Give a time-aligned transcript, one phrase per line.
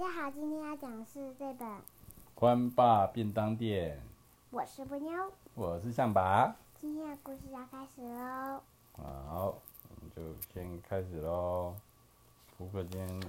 [0.00, 1.68] 家好，今天要讲的是这本
[2.34, 3.98] 《欢爸便当店》。
[4.50, 6.56] 我是布妞，我是象拔。
[6.80, 8.62] 今天的故事要开始喽。
[8.96, 9.54] 好，
[9.90, 10.22] 我们就
[10.54, 11.74] 先开始喽。
[12.56, 13.20] 扑克今天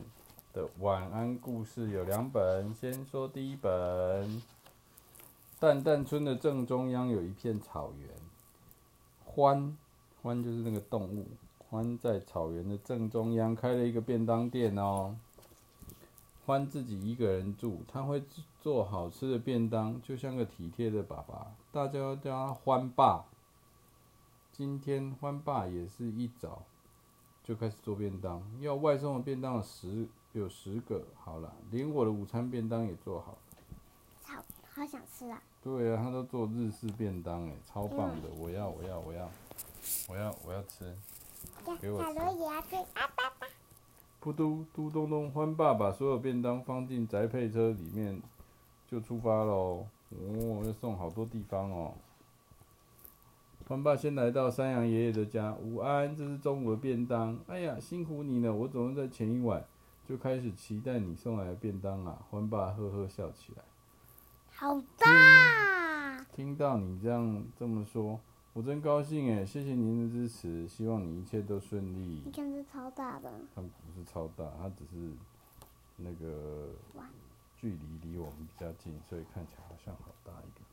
[0.54, 4.42] 的晚安故事有两本，先说第一本。
[5.60, 8.10] 蛋蛋村的正中央有一片草原，
[9.26, 9.78] 欢
[10.22, 11.28] 欢就是那个动物，
[11.58, 15.18] 欢在草原的正中央开了一个便当店哦。
[16.52, 18.22] 欢自己一个人住，他会
[18.60, 21.48] 做好吃的便当，就像个体贴的爸爸。
[21.72, 23.24] 大家叫他欢爸。
[24.52, 26.64] 今天欢爸也是一早
[27.42, 31.02] 就开始做便当，要外送的便当有十有十个。
[31.16, 33.38] 好了，连我的午餐便当也做好了。
[34.26, 35.42] 好，好想吃啊！
[35.64, 38.28] 对啊，他都做日式便当，哎，超棒的！
[38.38, 39.32] 我要，我要，我要，
[40.10, 40.94] 我要，我要吃。
[41.80, 42.10] 给我吃。
[44.24, 48.22] 噗嘟嘟咚咚，欢爸把所有便当放进宅配车里面，
[48.88, 49.88] 就出发喽。
[50.12, 51.94] 哦，要送好多地方哦。
[53.68, 57.40] 欢爸先来到山羊爷爷的家，午安，这是中午的便当。
[57.48, 59.66] 哎呀，辛苦你了，我总是在前一晚
[60.08, 62.22] 就开始期待你送来的便当啊。
[62.30, 63.64] 欢爸呵呵笑起来。
[64.54, 66.24] 好大！
[66.36, 68.20] 听到你这样这么说。
[68.54, 72.22] 我真高兴哎，谢谢您的支持，希望你一切都顺利。
[72.26, 73.32] 你看这超大的。
[73.56, 75.14] 它不是超大，它只是
[75.96, 76.68] 那个
[77.56, 80.66] 距离离我们比较近，所以看起来好像好大一个。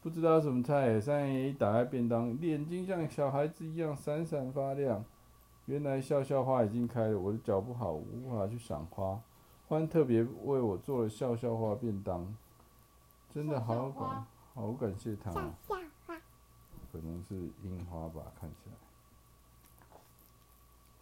[0.00, 5.04] 不知道什么菜，三爷一打开便当，眼睛像小孩子一样闪闪发亮。
[5.66, 9.20] 原来笑笑花已经开了，我的脚不好，无法去赏花。
[9.66, 12.32] 欢特别为我做了笑笑花便当，
[13.28, 15.32] 真的好感好感谢他。
[16.92, 18.72] 可能是樱花吧，看起来。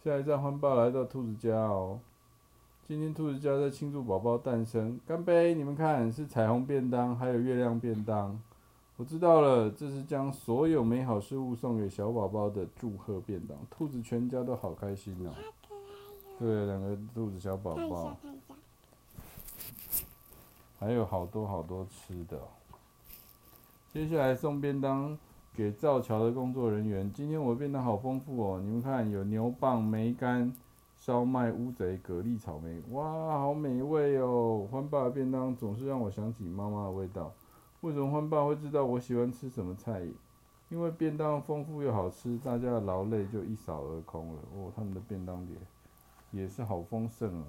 [0.03, 1.99] 下一站，欢爸来到兔子家哦。
[2.87, 5.53] 今天兔子家在庆祝宝宝诞生，干杯！
[5.53, 8.41] 你们看，是彩虹便当，还有月亮便当。
[8.97, 13.57] 我知道了，这是将所有美好事物送给小宝宝的祝贺便当。
[13.69, 15.31] 兔子全家都好开心哦。
[16.39, 18.17] 对，两个兔子小宝宝。
[20.79, 22.39] 还有好多好多吃的。
[23.93, 25.17] 接下来送便当。
[25.59, 28.61] 给造桥的工作人员，今天我的便当好丰富哦！
[28.61, 30.53] 你们看，有牛蒡、梅干、
[30.95, 34.65] 烧麦、乌贼、蛤蜊、草莓，哇，好美味哦！
[34.71, 37.33] 欢爸的便当总是让我想起妈妈的味道。
[37.81, 40.07] 为什么欢爸会知道我喜欢吃什么菜？
[40.69, 44.39] 因为便当丰富又好吃，大家的劳累就一扫而空了。
[44.55, 45.45] 哦，他们的便当
[46.31, 47.47] 也也是好丰盛哦。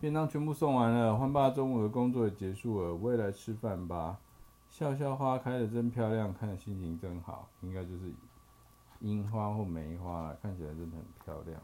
[0.00, 4.18] 便当全部送完了，欢爸中午的工作也结束了，我也来吃饭吧。
[4.78, 8.12] 笑笑花开的真漂亮，看心情真好，应该就是
[9.00, 11.60] 樱花或梅花了，看起来真的很漂亮。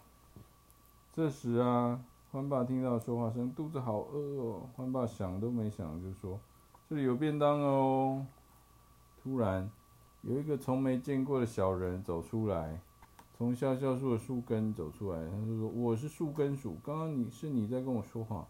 [1.12, 4.69] 这时啊，欢爸听到说话声，肚子好饿哦。
[4.75, 6.41] 欢爸想都没想就说
[6.91, 8.26] ：“这里有便当哦。”
[9.22, 9.70] 突然，
[10.22, 12.81] 有一个从没见过的小人走出来，
[13.38, 18.44] 从笑笑树的树根走出来，他就说：“我是树根鼠，刚刚你是你在跟我说话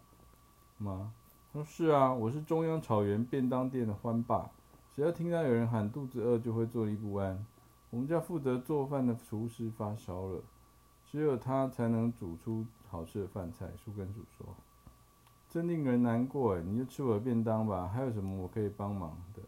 [0.79, 1.13] 吗？”
[1.55, 4.51] 说是啊，我是中央草原便当店的欢爸。
[4.93, 7.45] 只要听到有人喊肚子饿，就会坐立不安。
[7.91, 10.41] 我们家负责做饭的厨师发烧了，
[11.05, 13.69] 只有他才能煮出好吃的饭菜。
[13.77, 14.45] 树根鼠说
[15.47, 17.87] ：“真令人难过哎，你就吃我的便当吧。
[17.87, 19.41] 还有什么我可以帮忙的？”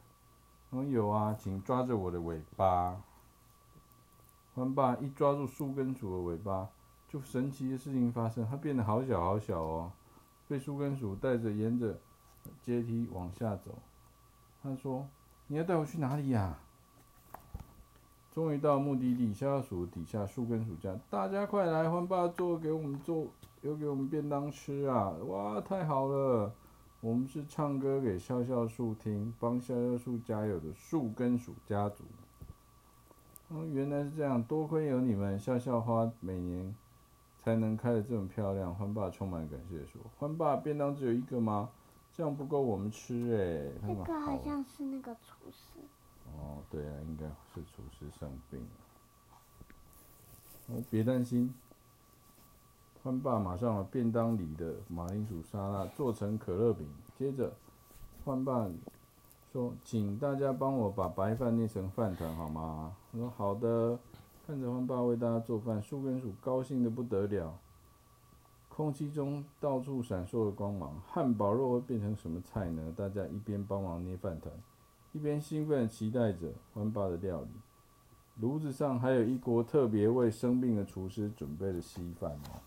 [0.71, 3.01] 嗯，有啊，请抓着我的尾巴。
[4.55, 6.69] 欢爸一抓住树根鼠的尾巴，
[7.09, 9.91] 就神奇的事情发生，它变得好小好小哦。
[10.47, 11.97] 被树根鼠带着沿着
[12.61, 13.75] 阶梯往下走。
[14.63, 15.07] 他说
[15.47, 16.57] ：“你要带我去哪里呀？”
[18.33, 21.89] 终于到目的地，笑笑鼠底下树根鼠家，大家快来！
[21.89, 23.25] 欢爸做给我们做，
[23.61, 25.09] 有给我们便当吃啊！
[25.27, 26.53] 哇，太好了！
[27.01, 32.03] 我们是唱歌给笑笑树听，帮笑笑树加油的树根鼠家族。
[33.49, 36.75] 嗯，原来是这样，多亏有你们，笑笑花每年。
[37.47, 41.69] 才能开得这么漂亮，欢爸充满感谢地说：“欢爸，便当只有一个吗？
[42.11, 45.79] 这样不够我们吃哎。”这个好像是那个厨师。
[46.25, 48.67] 哦，对啊，应该是厨师生病了。
[50.75, 51.55] 哦，别担心，
[53.01, 56.85] 欢爸马上把便当里的马铃薯沙拉做成可乐饼。
[57.17, 57.53] 接着，
[58.25, 58.67] 欢爸
[59.53, 63.97] 说：“请大家帮我把白饭捏成饭团好吗？”我说：“好的。”
[64.47, 67.59] 看着欢爸为大家做饭，树根鼠高兴得不得了。
[68.69, 71.01] 空气中到处闪烁着光芒。
[71.05, 72.93] 汉堡肉会变成什么菜呢？
[72.95, 74.53] 大家一边帮忙捏饭团，
[75.11, 77.49] 一边兴奋期待着欢爸的料理。
[78.39, 82.63] 炉子上还有一锅特别为生病的厨师准备的稀饭哦。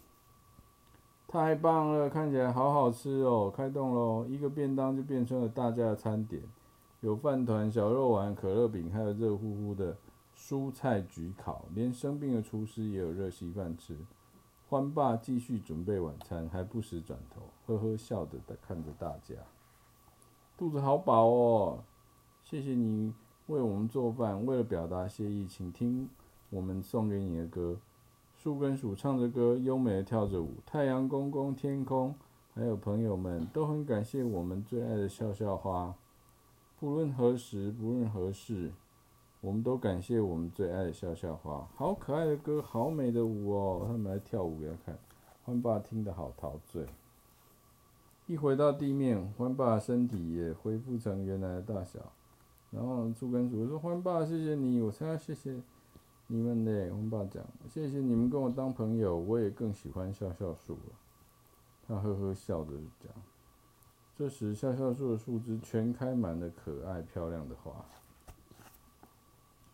[1.27, 3.51] 太棒了，看起来好好吃哦！
[3.51, 6.43] 开动喽，一个便当就变成了大家的餐点，
[7.01, 9.97] 有饭团、小肉丸、可乐饼，还有热乎乎的
[10.41, 13.97] 蔬菜焗烤，连生病的厨师也有热稀饭吃。
[14.69, 19.35] 欢爸继续准备晚餐，还不时转头呵呵笑着看着大家，
[20.57, 21.81] 肚子好饱哦！
[22.43, 23.13] 谢谢你
[23.49, 26.09] 为我们做饭，为了表达谢意，请听
[26.49, 27.77] 我们送给你的歌。
[28.35, 30.55] 树根鼠唱着歌，优美的跳着舞。
[30.65, 32.15] 太阳公公、天空，
[32.55, 35.95] 还有朋友们，都很感谢我们最爱的笑笑花。
[36.79, 38.73] 不论何时，不论何事，
[39.41, 41.67] 我们都感谢我们最爱的笑笑花。
[41.75, 43.85] 好可爱的歌，好美的舞哦！
[43.87, 44.99] 他们来跳舞给他看。
[45.45, 46.87] 欢爸听得好陶醉。
[48.27, 51.99] 一回到地面，欢爸身体也恢复成原来的大小。
[52.71, 55.61] 然后树跟鼠说：“欢爸，谢谢你，我才要谢谢。”
[56.29, 60.93] 你们呢，欢爸讲，谢谢你们跟我当朋友，我也更喜欢笑笑树了。
[61.89, 63.11] 他呵呵笑着讲。
[64.17, 67.85] 这时，笑笑树的树枝全开满了可爱漂亮的花。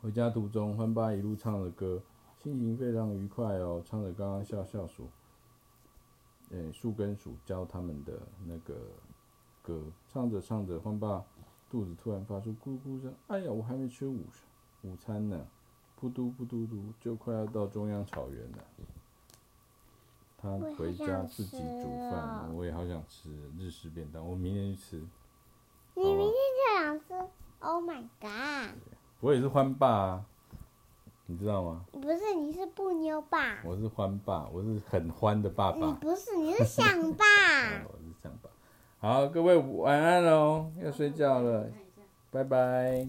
[0.02, 2.00] 回家途中，欢爸一路唱着歌，
[2.43, 5.08] 心情非常愉快哦，唱着刚刚笑笑鼠，
[6.50, 8.75] 诶，树根鼠教他们的那个
[9.62, 11.25] 歌，唱着唱着，欢爸
[11.70, 14.20] 肚子突然发出咕咕声，哎呀，我还没吃午
[14.82, 15.46] 午餐呢。
[15.98, 18.58] 噗嘟噗嘟嘟，就快要到中央草原了。
[20.37, 24.22] 他回家自己煮饭，我也好想吃日式便当。
[24.28, 24.98] 我明天去吃。
[25.94, 28.76] 你明天就想吃？Oh my god！
[29.21, 30.25] 我也是欢爸啊，
[31.27, 31.85] 你知道吗？
[31.91, 33.59] 不是，你是布妞爸。
[33.65, 35.79] 我是欢爸，我是很欢的爸爸。
[35.79, 37.25] 你不是，你是想爸。
[37.89, 38.51] 我是想爸。
[38.99, 41.69] 好，各位晚安喽，要睡觉了，
[42.31, 43.07] 拜拜。